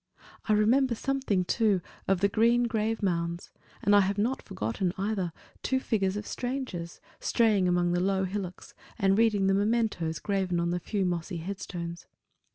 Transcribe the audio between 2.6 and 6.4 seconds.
grave mounds; and I have not forgotten, either, two figures of